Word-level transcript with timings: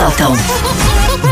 sótão. 0.00 0.32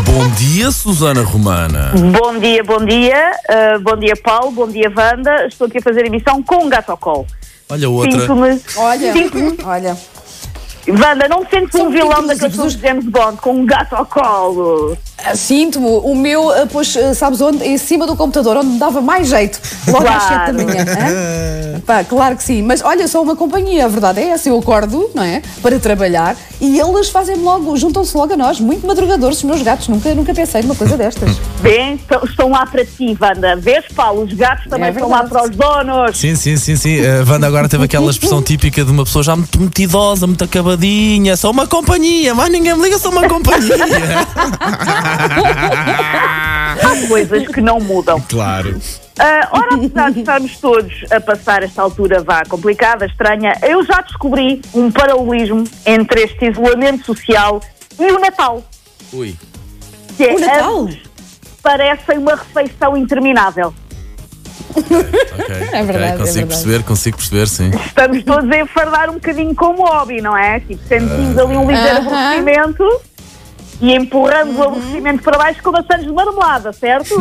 Bom 0.04 0.28
dia, 0.36 0.70
Susana 0.70 1.22
Romana. 1.22 1.92
Bom 2.12 2.38
dia, 2.38 2.62
bom 2.62 2.84
dia. 2.84 3.32
Uh, 3.48 3.80
bom 3.80 3.96
dia, 3.96 4.14
Paulo. 4.14 4.50
Bom 4.50 4.68
dia, 4.68 4.92
Wanda. 4.94 5.46
Estou 5.46 5.66
aqui 5.66 5.78
a 5.78 5.82
fazer 5.82 6.04
emissão 6.04 6.42
com 6.42 6.64
um 6.64 6.68
gato 6.68 6.90
ao 6.90 6.98
colo. 6.98 7.26
Olha 7.70 7.88
outra. 7.88 8.20
Sinto-me. 8.20 8.60
Olha, 8.76 9.12
Sinto-me. 9.12 9.58
olha. 9.64 9.96
Wanda, 10.86 11.28
não 11.28 11.40
me 11.40 11.46
sentes 11.48 11.80
um 11.80 11.90
vilão 11.90 12.26
daqueles 12.26 12.76
de 12.76 12.82
James 12.82 13.06
Bond 13.06 13.38
com 13.38 13.52
um 13.52 13.64
gato 13.64 13.94
ao 13.94 14.04
colo. 14.04 14.98
Ah, 15.24 15.34
Sinto-me, 15.34 15.86
o 15.86 16.14
meu, 16.14 16.48
ah, 16.50 16.66
pois, 16.70 16.96
ah, 16.96 17.12
sabes 17.12 17.40
onde? 17.40 17.64
Em 17.64 17.76
cima 17.76 18.06
do 18.06 18.14
computador, 18.14 18.56
onde 18.56 18.68
me 18.68 18.78
dava 18.78 19.00
mais 19.00 19.28
jeito. 19.28 19.60
Logo 19.88 20.06
às 20.06 20.24
Claro. 20.26 20.46
7 20.46 20.56
da 20.56 20.64
manhã. 20.64 20.84
hã? 21.76 21.80
Pá, 21.80 22.04
claro 22.04 22.36
que 22.36 22.42
sim. 22.44 22.62
Mas 22.62 22.82
olha, 22.84 23.06
só 23.08 23.20
uma 23.22 23.34
companhia, 23.34 23.84
a 23.86 23.88
verdade 23.88 24.20
é 24.20 24.28
essa. 24.28 24.48
Eu 24.48 24.58
acordo, 24.58 25.10
não 25.14 25.22
é? 25.22 25.42
Para 25.60 25.78
trabalhar 25.80 26.36
e 26.60 26.78
eles 26.78 27.08
fazem 27.08 27.36
logo, 27.36 27.76
juntam-se 27.76 28.16
logo 28.16 28.32
a 28.32 28.36
nós. 28.36 28.60
Muito 28.60 28.86
madrugadores, 28.86 29.38
os 29.38 29.44
meus 29.44 29.60
gatos. 29.62 29.88
Nunca, 29.88 30.14
nunca 30.14 30.32
pensei 30.32 30.62
numa 30.62 30.74
coisa 30.74 30.96
destas. 30.96 31.36
Bem, 31.60 31.94
estão, 31.94 32.24
estão 32.24 32.50
lá 32.50 32.64
para 32.66 32.84
ti, 32.84 33.16
Wanda. 33.20 33.56
Vês, 33.56 33.84
Paulo? 33.94 34.22
Os 34.24 34.32
gatos 34.32 34.66
também 34.68 34.88
É 34.88 34.92
estão 34.92 35.08
lá 35.08 35.24
para 35.24 35.44
os 35.44 35.50
donos. 35.50 36.16
Sim, 36.16 36.36
sim, 36.36 36.56
sim, 36.56 36.76
sim. 36.76 36.98
A 37.04 37.24
Wanda 37.30 37.46
agora 37.46 37.68
teve 37.68 37.84
aquela 37.84 38.10
expressão 38.10 38.40
típica 38.42 38.84
de 38.84 38.90
uma 38.92 39.04
pessoa 39.04 39.22
já 39.24 39.34
muito, 39.34 39.58
muito 39.58 39.78
idosa, 39.80 40.26
muito 40.28 40.44
acabadinha. 40.44 41.36
Sou 41.36 41.50
uma 41.50 41.66
companhia, 41.66 42.34
mas 42.34 42.50
ninguém 42.50 42.74
me 42.76 42.84
liga, 42.84 42.98
sou 42.98 43.10
uma 43.10 43.28
companhia. 43.28 43.76
Há 46.82 47.08
coisas 47.08 47.46
que 47.48 47.60
não 47.60 47.80
mudam. 47.80 48.20
claro. 48.28 48.78
Ah, 49.20 49.48
ora, 49.50 49.74
apesar 49.74 50.12
de 50.12 50.20
estarmos 50.20 50.56
todos 50.58 51.04
a 51.10 51.20
passar 51.20 51.64
esta 51.64 51.82
altura 51.82 52.22
vá 52.22 52.44
complicada, 52.48 53.04
estranha, 53.04 53.52
eu 53.62 53.84
já 53.84 54.00
descobri 54.00 54.62
um 54.72 54.92
paralelismo 54.92 55.64
entre 55.84 56.22
este 56.22 56.46
isolamento 56.48 57.04
social 57.04 57.60
e 57.98 58.04
o 58.12 58.20
Natal. 58.20 58.62
Ui. 59.12 59.34
Que 60.16 60.22
é 60.24 60.34
O 60.34 60.38
Natal? 60.38 60.88
parecem 61.60 62.16
uma 62.18 62.36
refeição 62.36 62.96
interminável. 62.96 63.74
Ok. 64.76 64.86
É 65.72 65.82
verdade, 65.82 65.82
ok, 65.82 66.04
é 66.04 66.16
Consigo 66.16 66.16
verdade. 66.18 66.46
perceber, 66.46 66.82
consigo 66.84 67.16
perceber, 67.16 67.48
sim. 67.48 67.70
Estamos 67.86 68.22
todos 68.22 68.48
a 68.50 68.58
enfardar 68.58 69.10
um 69.10 69.14
bocadinho 69.14 69.54
como 69.54 69.84
hobby, 69.84 70.20
não 70.20 70.36
é? 70.36 70.60
Tipo, 70.60 70.80
sentimos 70.86 71.36
ali 71.36 71.56
um 71.56 71.68
ligeiro 71.68 71.96
Aham. 71.98 72.06
aborrecimento 72.06 72.84
e 73.80 73.94
empurramos 73.94 74.56
o 74.58 74.62
aborrecimento 74.62 75.22
para 75.22 75.38
baixo 75.38 75.62
com 75.62 75.70
maçãs 75.70 76.02
de 76.04 76.12
marmelada, 76.12 76.72
certo? 76.78 77.14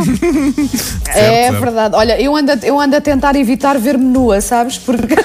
é 1.10 1.14
certo. 1.50 1.60
verdade. 1.62 1.96
Olha, 1.96 2.20
eu 2.22 2.36
ando, 2.36 2.52
a- 2.52 2.60
eu 2.64 2.80
ando 2.80 2.96
a 2.96 3.02
tentar 3.02 3.36
evitar 3.36 3.78
ver-me 3.80 4.04
nua, 4.06 4.42
sabes? 4.42 4.78
Porque 4.78 5.16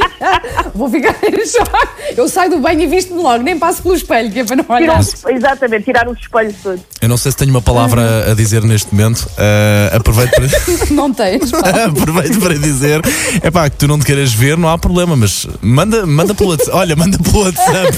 vou 0.74 0.88
ficar, 0.88 1.14
em 1.22 1.46
choque. 1.46 2.14
Eu 2.16 2.28
saio 2.28 2.50
do 2.50 2.58
banho 2.58 2.80
e 2.80 2.86
visto-me 2.86 3.20
logo, 3.22 3.42
nem 3.42 3.58
passo 3.58 3.82
pelo 3.82 3.94
espelho, 3.94 4.30
que 4.30 4.40
é 4.40 4.44
para 4.44 4.56
não 4.56 4.64
Tirar 4.64 4.76
olhar. 4.78 5.00
os- 5.00 5.24
exatamente, 5.26 5.84
tirar 5.84 6.08
os 6.08 6.18
espelhos 6.18 6.54
todos. 6.62 6.80
Eu 7.00 7.08
não 7.08 7.16
sei 7.16 7.32
se 7.32 7.38
tenho 7.38 7.50
uma 7.50 7.62
palavra 7.62 8.30
a 8.30 8.34
dizer 8.34 8.62
neste 8.62 8.94
momento. 8.94 9.28
Ah, 9.36 9.96
aproveito 9.96 10.30
para. 10.30 10.42
Não 10.94 11.12
tens. 11.12 11.52
Aproveito 11.52 12.38
para 12.40 12.54
dizer, 12.58 13.00
é 13.42 13.50
pá, 13.50 13.68
que 13.68 13.76
tu 13.76 13.88
não 13.88 13.98
te 13.98 14.04
queiras 14.06 14.32
ver, 14.32 14.56
não 14.56 14.68
há 14.68 14.78
problema, 14.78 15.16
mas 15.16 15.46
manda, 15.60 16.06
manda 16.06 16.34
pelo 16.34 16.50
WhatsApp. 16.50 16.76
Olha, 16.76 16.94
manda 16.96 17.18
pelo 17.18 17.44
WhatsApp. 17.44 17.96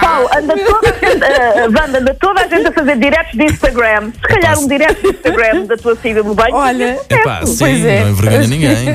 Paulo, 0.00 0.28
anda 0.36 0.54
toda 0.64 0.88
a 0.88 0.92
gente, 1.10 1.24
uh, 1.36 1.80
Wanda, 1.80 1.98
anda 1.98 2.14
toda 2.20 2.40
a 2.42 2.48
gente 2.48 2.66
a 2.66 2.72
fazer 2.72 2.98
diretos 2.98 3.32
de 3.32 3.44
Instagram. 3.44 4.10
Se 4.12 4.20
calhar 4.28 4.58
um 4.58 4.66
direto 4.68 5.00
de 5.02 5.08
Instagram 5.08 5.66
da 5.66 5.76
tua 5.76 5.96
saída 5.96 6.22
do 6.22 6.34
banho. 6.34 6.54
Olha. 6.54 6.98
É 7.08 7.16
pá, 7.18 7.44
sim, 7.46 7.56
Pois 7.58 7.84
é. 7.84 8.00
não 8.04 8.10
envergonha 8.10 8.46
ninguém. 8.48 8.86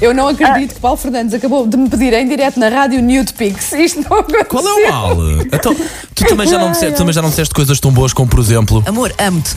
Eu 0.00 0.14
não 0.14 0.28
acredito 0.28 0.74
que 0.74 0.80
Paulo 0.80 0.96
Fernandes 0.96 1.34
acabou 1.34 1.66
de 1.66 1.76
me 1.76 1.88
pedir 1.88 2.12
em 2.12 2.28
direto 2.28 2.58
na 2.58 2.68
rádio 2.68 3.02
Nude 3.02 3.32
Pics. 3.34 3.72
Isto 3.72 4.00
não 4.08 4.18
aconteceu. 4.18 4.44
Qual 4.46 4.66
é 4.66 4.72
o 4.88 4.90
mal? 4.92 5.16
Então, 5.52 5.74
tu 6.14 6.24
também 6.26 6.46
já 6.46 6.58
não 6.58 6.70
disseste, 6.72 6.96
também 6.96 7.12
já 7.12 7.22
não 7.22 7.30
disseste 7.30 7.54
coisas 7.54 7.78
tão 7.80 7.90
boas 7.92 8.12
como, 8.12 8.28
por 8.28 8.40
exemplo. 8.40 8.82
Amor, 8.86 9.12
amo-te. 9.18 9.56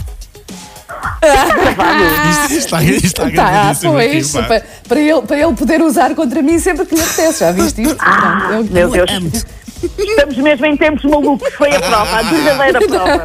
Isto, 2.30 2.54
isto 2.54 2.58
está, 2.58 2.84
isto 2.84 3.06
está 3.06 3.30
Tá, 3.32 3.76
pois, 3.82 4.36
aqui, 4.36 4.48
para, 4.48 4.64
para 4.88 5.00
ele, 5.00 5.22
para 5.22 5.38
ele 5.38 5.54
poder 5.54 5.82
usar 5.82 6.14
contra 6.16 6.42
mim 6.42 6.58
sempre 6.60 6.86
que 6.86 6.96
lhe 6.96 7.02
apetece. 7.02 7.40
Já 7.40 7.52
viste 7.52 7.82
isto? 7.82 7.96
Pronto, 7.96 8.52
eu- 8.52 8.64
Meu 8.66 8.86
Amor, 8.86 8.98
Deus, 8.98 9.12
amo-te. 9.12 9.46
Estamos 9.84 10.38
mesmo 10.38 10.66
em 10.66 10.78
tempos 10.78 11.04
malucos. 11.04 11.54
Foi 11.54 11.74
a 11.76 11.80
prova, 11.80 12.18
a 12.18 12.22
verdadeira 12.24 12.80
prova. 12.88 13.24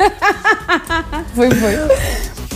Foi, 1.34 1.50
foi. 1.50 1.78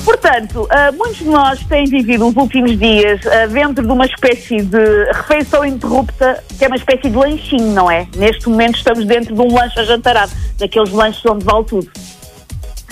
Portanto, 0.06 0.68
ah, 0.70 0.92
muitos 0.92 1.18
de 1.18 1.24
nós 1.24 1.58
têm 1.64 1.84
vivido 1.84 2.28
os 2.28 2.36
últimos 2.36 2.78
dias 2.78 3.20
ah, 3.26 3.46
dentro 3.46 3.84
de 3.84 3.90
uma 3.90 4.06
espécie 4.06 4.62
de 4.62 5.04
refeição 5.12 5.64
interrupta, 5.64 6.44
que 6.56 6.64
é 6.64 6.68
uma 6.68 6.76
espécie 6.76 7.10
de 7.10 7.16
lanchinho, 7.16 7.72
não 7.72 7.90
é? 7.90 8.06
Neste 8.14 8.48
momento 8.48 8.76
estamos 8.76 9.04
dentro 9.04 9.34
de 9.34 9.40
um 9.40 9.52
lanche 9.52 9.80
ajantarado, 9.80 10.30
daqueles 10.58 10.92
lanches 10.92 11.26
onde 11.26 11.44
vale 11.44 11.64
tudo. 11.64 11.90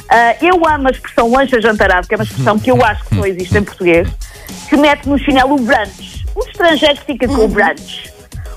Ah, 0.08 0.34
eu 0.42 0.66
amo 0.66 0.88
a 0.88 0.90
expressão 0.90 1.30
lanche 1.30 1.54
ajantarado, 1.56 2.08
que 2.08 2.14
é 2.14 2.16
uma 2.16 2.24
expressão 2.24 2.58
que 2.58 2.70
eu 2.70 2.84
acho 2.84 3.04
que 3.04 3.14
só 3.14 3.26
existe 3.26 3.58
em 3.58 3.62
português, 3.62 4.08
que 4.68 4.76
mete 4.76 5.08
no 5.08 5.16
chinelo 5.16 5.54
o 5.54 5.60
brunch. 5.60 6.26
O 6.34 6.40
estrangeiro 6.40 6.98
fica 7.06 7.28
com 7.28 7.44
o 7.44 7.48
brunch. 7.48 8.13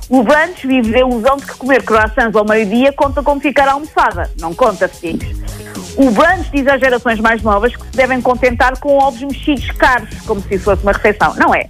O 0.09 0.23
brunch 0.23 0.65
vive 0.65 0.95
a 0.95 0.99
ilusão 0.99 1.35
de 1.35 1.45
que 1.45 1.55
comer 1.55 1.83
croissants 1.83 2.33
ao 2.33 2.45
meio-dia 2.45 2.93
conta 2.93 3.21
como 3.21 3.41
ficar 3.41 3.67
almoçada. 3.67 4.31
Não 4.39 4.53
conta, 4.53 4.87
filhos. 4.87 5.37
O 5.97 6.09
brunch 6.11 6.49
diz 6.53 6.65
às 6.67 6.79
gerações 6.79 7.19
mais 7.19 7.41
novas 7.41 7.75
que 7.75 7.83
se 7.83 7.91
devem 7.91 8.21
contentar 8.21 8.79
com 8.79 8.97
ovos 8.97 9.21
mexidos 9.21 9.69
caros, 9.71 10.09
como 10.25 10.41
se 10.41 10.57
fosse 10.59 10.81
uma 10.83 10.93
refeição. 10.93 11.33
Não 11.35 11.53
é. 11.53 11.69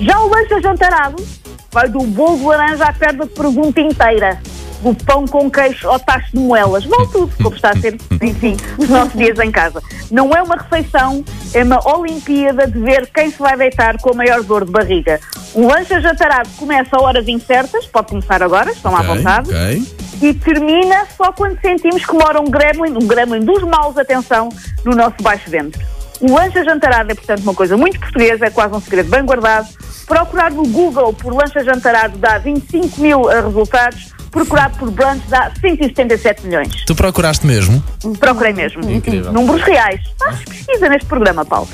Já 0.00 0.18
o 0.18 0.28
lanche 0.28 0.54
ajantarado 0.54 1.24
vai 1.70 1.88
do 1.88 2.00
bolo 2.00 2.38
de 2.38 2.44
laranja 2.44 2.84
à 2.86 2.92
perna 2.92 3.24
de 3.24 3.30
presunto 3.32 3.78
inteira, 3.78 4.40
do 4.80 4.94
pão 5.04 5.26
com 5.26 5.50
queijo 5.50 5.88
ao 5.88 5.98
tacho 5.98 6.30
de 6.32 6.38
moelas. 6.38 6.84
Vale 6.84 7.06
tudo, 7.08 7.32
como 7.42 7.54
está 7.54 7.70
a 7.70 7.76
ser, 7.76 7.96
enfim, 8.22 8.56
os 8.78 8.88
nossos 8.88 9.12
dias 9.14 9.38
em 9.38 9.50
casa. 9.50 9.82
Não 10.10 10.30
é 10.34 10.42
uma 10.42 10.56
refeição, 10.56 11.24
é 11.54 11.62
uma 11.62 11.80
Olimpíada 11.96 12.66
de 12.66 12.78
ver 12.78 13.08
quem 13.12 13.30
se 13.30 13.38
vai 13.38 13.56
deitar 13.56 13.98
com 13.98 14.10
a 14.10 14.14
maior 14.14 14.42
dor 14.42 14.64
de 14.64 14.72
barriga. 14.72 15.20
O 15.54 15.66
lanche 15.66 15.94
ajantarado 15.94 16.48
começa 16.56 16.96
a 16.96 17.02
horas 17.02 17.26
incertas, 17.28 17.86
pode 17.86 18.08
começar 18.08 18.42
agora, 18.42 18.70
estão 18.70 18.94
à 18.94 19.02
vontade 19.02 19.50
ok. 19.50 19.82
e 20.22 20.34
termina 20.34 21.06
só 21.16 21.32
quando 21.32 21.58
sentimos 21.60 22.04
que 22.04 22.12
mora 22.12 22.40
um 22.40 22.50
gremlin, 22.50 22.92
um 22.92 23.06
gremlin 23.06 23.44
dos 23.44 23.62
maus, 23.62 23.96
atenção, 23.96 24.48
no 24.84 24.94
nosso 24.94 25.16
baixo 25.22 25.48
ventre. 25.48 25.84
O 26.20 26.34
lanche 26.34 26.58
ajantarado 26.58 27.12
é, 27.12 27.14
portanto, 27.14 27.42
uma 27.42 27.54
coisa 27.54 27.76
muito 27.76 27.98
portuguesa, 28.00 28.46
é 28.46 28.50
quase 28.50 28.74
um 28.74 28.80
segredo 28.80 29.10
bem 29.10 29.24
guardado. 29.24 29.68
Procurar 30.06 30.50
no 30.50 30.66
Google 30.66 31.12
por 31.12 31.34
lanche 31.34 31.58
ajantarado 31.58 32.16
dá 32.18 32.38
25 32.38 33.00
mil 33.00 33.24
resultados, 33.24 34.14
procurar 34.36 34.70
por 34.76 34.90
brunch 34.90 35.22
dá 35.28 35.50
177 35.58 36.46
milhões. 36.46 36.84
Tu 36.84 36.94
procuraste 36.94 37.46
mesmo? 37.46 37.82
Procurei 38.20 38.52
mesmo. 38.52 38.82
Incrível. 38.90 39.32
Números 39.32 39.62
reais. 39.62 40.02
Faz 40.18 40.44
pesquisa 40.44 40.90
neste 40.90 41.06
programa, 41.06 41.42
Paulo. 41.42 41.66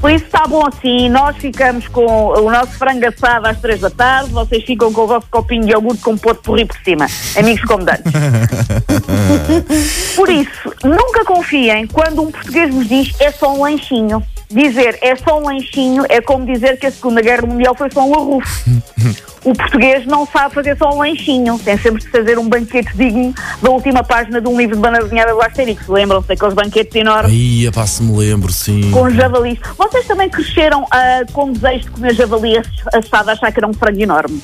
Por 0.00 0.10
isso 0.10 0.24
está 0.24 0.46
bom 0.46 0.66
assim. 0.66 1.10
Nós 1.10 1.36
ficamos 1.36 1.86
com 1.88 2.06
o 2.06 2.50
nosso 2.50 2.72
frango 2.72 3.06
assado 3.06 3.46
às 3.46 3.60
três 3.60 3.80
da 3.80 3.90
tarde. 3.90 4.30
Vocês 4.30 4.64
ficam 4.64 4.90
com 4.92 5.02
o 5.02 5.06
vosso 5.06 5.26
copinho 5.30 5.66
de 5.66 5.72
iogurte 5.72 6.02
com 6.02 6.16
pote 6.16 6.40
porri 6.42 6.64
por 6.64 6.78
cima. 6.78 7.06
Amigos 7.36 7.62
comandantes. 7.64 8.12
Por 10.16 10.30
isso, 10.30 10.72
nunca 10.84 11.24
confiem 11.24 11.86
quando 11.86 12.22
um 12.22 12.30
português 12.30 12.74
vos 12.74 12.88
diz 12.88 13.14
é 13.20 13.30
só 13.30 13.54
um 13.54 13.62
lanchinho. 13.62 14.22
Dizer 14.50 14.98
é 15.02 15.16
só 15.16 15.40
um 15.40 15.46
lanchinho 15.46 16.04
é 16.08 16.20
como 16.20 16.46
dizer 16.46 16.78
que 16.78 16.86
a 16.86 16.90
Segunda 16.90 17.20
Guerra 17.20 17.46
Mundial 17.46 17.74
foi 17.74 17.90
só 17.90 18.06
um 18.06 18.14
arrufo. 18.14 18.70
O 19.46 19.54
português 19.54 20.04
não 20.06 20.26
sabe 20.26 20.52
fazer 20.52 20.76
só 20.76 20.92
um 20.92 20.98
lanchinho. 20.98 21.56
Tem 21.60 21.78
sempre 21.78 22.02
de 22.02 22.08
fazer 22.08 22.36
um 22.36 22.48
banquete 22.48 22.90
digno 22.96 23.32
da 23.62 23.70
última 23.70 24.02
página 24.02 24.40
de 24.40 24.48
um 24.48 24.58
livro 24.58 24.74
de 24.74 24.82
banda 24.82 24.98
desenhada 24.98 25.32
do 25.32 25.40
Asterix. 25.40 25.86
Lembram-se 25.86 26.26
daqueles 26.26 26.52
banquetes 26.52 26.96
enormes 26.96 27.30
Aí, 27.30 27.70
pá, 27.70 27.86
se 27.86 28.02
me 28.02 28.16
lembro, 28.16 28.52
sim. 28.52 28.90
com 28.90 29.08
javalis? 29.08 29.56
Vocês 29.78 30.04
também 30.04 30.28
cresceram 30.28 30.84
ah, 30.90 31.20
com 31.32 31.52
desejo 31.52 31.84
de 31.84 31.90
comer 31.90 32.14
javali 32.14 32.60
assado, 32.92 33.30
achar 33.30 33.52
que 33.52 33.60
era 33.60 33.68
um 33.68 33.72
frango 33.72 34.02
enorme? 34.02 34.42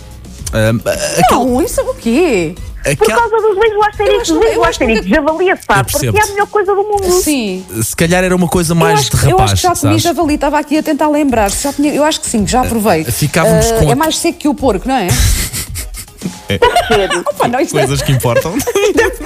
Não, 1.31 1.63
isso 1.63 1.81
é 1.81 1.85
o 1.85 1.95
quê? 1.95 2.55
Por 2.83 2.91
aquele- 2.91 3.13
causa 3.17 3.37
dos 3.37 3.55
livros 3.55 3.71
do 3.71 3.77
Eu 3.77 3.85
Asterix, 3.85 4.29
livros 4.29 4.29
eu 4.29 4.35
do 4.57 4.61
que 4.63 4.67
Asterix, 4.69 5.05
nunca- 5.07 5.15
javali 5.15 5.51
assado, 5.51 5.89
porque 5.93 6.07
é 6.07 6.23
a 6.23 6.27
melhor 6.27 6.47
coisa 6.49 6.75
do 6.75 6.83
mundo. 6.83 7.11
Sim. 7.23 7.65
se 7.81 7.95
calhar 7.97 8.25
era 8.25 8.35
uma 8.35 8.49
coisa 8.49 8.75
mais 8.75 8.99
acho, 9.01 9.11
de 9.13 9.17
que- 9.19 9.27
eu 9.27 9.31
rapaz, 9.31 9.53
acho 9.53 9.63
que 9.63 9.63
já 9.63 9.69
comi 9.69 9.81
sabes? 9.81 10.03
javali, 10.03 10.35
estava 10.35 10.59
aqui 10.59 10.79
a 10.79 10.83
tentar 10.83 11.09
lembrar. 11.09 11.49
Já 11.53 11.73
tinha, 11.73 11.95
eu 11.95 12.03
acho 12.03 12.21
que 12.21 12.29
sim, 12.29 12.45
que 12.45 12.51
já 12.51 12.65
provei. 12.65 13.05
Ficávamos 13.05 13.71
Ah, 13.71 13.75
com 13.79 13.89
É 13.89 13.93
a- 13.93 13.97
mais 13.97 14.19
seco 14.19 14.37
que 14.39 14.49
o 14.49 14.55
porco, 14.55 14.89
não 14.89 14.97
é? 14.97 15.07
Cedo. 16.89 17.23
Opa, 17.31 17.49
não, 17.49 17.61
isto 17.61 17.77
é- 17.79 17.81
Coisas 17.87 18.03
que 18.03 18.13
importam. 18.13 18.53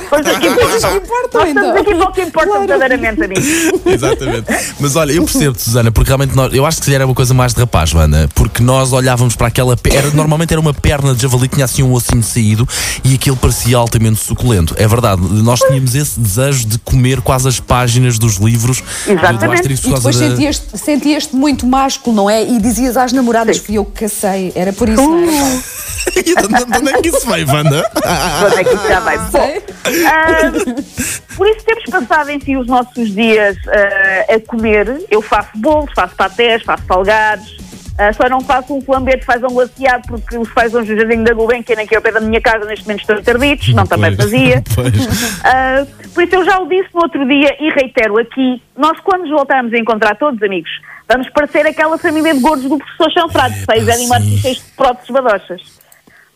Coisas 0.09 0.39
que 0.39 0.49
coisas 0.55 0.85
que 0.85 0.97
importam. 0.97 0.97
importam, 0.97 1.41
Nós 1.41 1.49
estamos 1.49 1.69
então. 1.69 1.77
aqui 1.81 1.95
para 1.95 2.09
o 2.09 2.13
que 2.13 2.23
importa 2.23 2.47
Claro. 2.49 2.67
verdadeiramente, 2.67 3.25
amigos. 3.25 3.47
Exatamente. 3.85 4.47
Mas 4.79 4.95
olha, 4.97 5.13
eu 5.13 5.25
percebo, 5.25 5.59
Susana, 5.59 5.91
porque 5.91 6.09
realmente 6.09 6.35
nós, 6.37 6.55
eu 6.55 6.65
acho 6.65 6.81
que 6.81 6.95
era 6.95 7.05
uma 7.05 7.15
coisa 7.15 7.35
mais 7.35 7.53
de 7.53 7.61
rapaz, 7.61 7.93
Wanda, 7.93 8.29
porque 8.35 8.63
nós 8.63 8.93
olhávamos 8.93 9.35
para 9.35 9.49
aquela 9.49 9.77
pe- 9.77 9.95
era 9.95 10.11
Normalmente 10.13 10.53
era 10.53 10.61
uma 10.61 10.73
perna 10.73 11.13
de 11.15 11.23
javali 11.23 11.49
que 11.49 11.57
tinha 11.57 11.65
assim 11.65 11.83
um 11.83 11.93
ossinho 11.93 12.23
saído 12.23 12.67
e 13.05 13.15
aquilo 13.15 13.37
parecia 13.37 13.77
altamente 13.77 14.23
suculento. 14.25 14.75
É 14.79 14.87
verdade, 14.87 15.21
nós 15.43 15.59
tínhamos 15.61 15.95
esse 15.97 16.21
desejo 16.21 16.67
de 16.67 16.79
comer 16.79 17.21
quase 17.21 17.49
as 17.49 17.59
páginas 17.59 18.17
dos 18.19 18.37
livros 18.37 18.81
do- 18.81 19.07
do 19.07 19.13
Exatamente. 19.13 19.55
Asterix 19.55 19.81
por 19.81 19.91
E 19.91 19.95
depois 19.95 20.17
da- 20.19 20.29
sentias-te 20.29 20.79
sentias-te 20.79 21.35
muito 21.37 21.67
másculo, 21.67 22.15
não 22.15 22.31
é? 22.31 22.45
E 22.45 22.61
dizias 22.61 22.97
às 22.97 23.13
namoradas, 23.13 23.59
fui 23.59 23.75
eu 23.77 23.85
que 23.85 24.03
cacei. 24.05 24.53
Era 24.55 24.73
por 24.73 24.89
isso? 24.89 25.03
E 25.03 25.76
de 26.23 26.33
onde 26.33 26.65
de 26.65 26.79
onde 26.79 26.91
é 26.91 27.03
que 27.03 27.09
isso 27.09 27.29
veio, 27.29 27.47
Wanda? 27.49 27.91
Quando 27.93 28.59
é 28.59 28.65
que 28.65 28.75
isso 28.75 28.89
já 28.89 29.01
vai? 29.01 29.19
Bom, 29.19 29.31
Sei. 29.31 29.63
ah, 30.07 30.53
por 31.37 31.47
isso 31.49 31.65
temos 31.65 31.85
passado 31.85 32.31
em 32.31 32.41
si 32.41 32.57
os 32.57 32.67
nossos 32.67 33.15
dias 33.15 33.57
uh, 33.57 34.35
a 34.35 34.41
comer. 34.47 35.05
Eu 35.11 35.21
faço 35.23 35.51
bolos, 35.57 35.91
faço 35.95 36.15
patés, 36.17 36.63
faço 36.63 36.85
salgados. 36.87 37.67
Uh, 37.97 38.13
só 38.15 38.29
não 38.29 38.43
faço 38.43 38.75
um 38.75 38.81
flambete 38.83 39.25
fazão 39.25 39.49
glaciado 39.49 40.07
porque 40.07 40.37
os 40.37 40.49
fazões 40.51 40.87
do 40.87 40.95
Jardim 40.95 41.25
da 41.25 41.33
Gulbenkian 41.33 41.81
aqui 41.81 41.97
ao 41.97 42.03
pé 42.03 42.13
da 42.13 42.21
minha 42.21 42.43
casa 42.43 42.67
neste 42.67 42.85
momento 42.85 43.01
estão 43.01 43.19
interditos, 43.19 43.73
não 43.73 43.87
também 43.87 44.15
fazia. 44.15 44.63
uh, 44.77 46.11
por 46.13 46.25
isso 46.25 46.35
eu 46.35 46.45
já 46.45 46.59
o 46.59 46.69
disse 46.69 46.91
no 46.93 47.01
outro 47.01 47.27
dia 47.27 47.57
e 47.59 47.71
reitero 47.71 48.19
aqui, 48.19 48.61
nós 48.77 49.01
quando 49.01 49.23
nos 49.23 49.31
voltarmos 49.31 49.73
a 49.73 49.79
encontrar 49.79 50.15
todos 50.17 50.43
amigos, 50.43 50.71
vamos 51.09 51.31
parecer 51.31 51.67
aquela 51.67 51.97
família 51.97 52.35
de 52.35 52.41
gordos 52.41 52.69
do 52.69 52.77
professor 52.77 53.11
Chanfrado, 53.13 53.55
seis 53.65 53.89
animais 53.89 54.25
e 54.27 54.39
seis 54.43 54.57
de 54.59 54.73
próteses 54.77 55.11
badochas. 55.11 55.76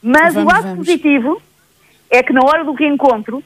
Mas 0.03 0.35
vamos, 0.35 0.51
o 0.51 0.55
lado 0.55 0.63
vamos. 0.69 0.87
positivo 0.87 1.41
é 2.11 2.23
que 2.23 2.33
na 2.33 2.41
hora 2.45 2.65
do 2.65 2.73
reencontro 2.73 3.43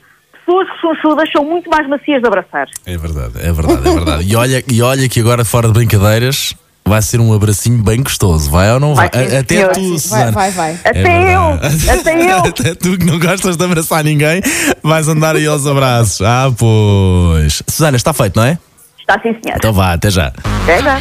pessoas 0.47 0.69
rechonchudas 0.69 1.31
são 1.33 1.45
muito 1.45 1.71
mais 1.71 1.89
macias 1.89 2.21
de 2.21 2.27
abraçar. 2.27 2.67
É 2.87 2.97
verdade, 2.97 3.33
é 3.39 3.53
verdade, 3.53 3.89
é 3.89 3.93
verdade. 3.93 4.25
e, 4.25 4.37
olha, 4.37 4.65
e 4.71 4.83
olha 4.83 5.09
que 5.09 5.21
agora, 5.21 5.45
fora 5.45 5.69
de 5.69 5.73
brincadeiras, 5.75 6.55
vai 6.85 7.01
ser 7.01 7.19
um 7.21 7.33
abracinho 7.33 7.83
bem 7.83 8.03
gostoso, 8.03 8.51
vai 8.51 8.71
ou 8.73 8.79
não 8.79 8.95
vai? 8.95 9.09
vai 9.09 9.37
até 9.39 9.57
senhor. 9.57 9.73
tu, 9.73 9.99
Susana. 9.99 10.33
Vai, 10.33 10.51
vai, 10.51 10.75
vai. 10.75 10.81
É 10.85 10.91
até 11.01 11.35
eu, 11.35 11.99
até 11.99 12.31
eu. 12.31 12.39
até 12.39 12.75
tu 12.75 12.99
que 12.99 13.05
não 13.05 13.19
gostas 13.19 13.57
de 13.57 13.65
abraçar 13.65 14.05
ninguém, 14.05 14.43
vais 14.83 15.09
andar 15.09 15.35
aí 15.37 15.47
aos 15.47 15.67
abraços. 15.67 16.21
Ah, 16.21 16.53
pois. 16.57 17.63
Susana, 17.69 17.97
está 17.97 18.13
feito, 18.13 18.37
não 18.37 18.45
é? 18.45 18.59
Está 19.01 19.15
sim, 19.21 19.37
senhor. 19.43 19.57
Então 19.57 19.73
vá, 19.73 19.93
até 19.95 20.11
já. 20.11 20.33
Até 20.63 20.83
já. 20.83 21.01